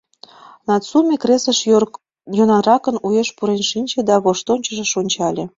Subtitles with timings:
[0.67, 1.59] —Нацуме креслыш
[2.37, 5.43] йӧнанракын уэш пурен шинче да воштончышыш ончале.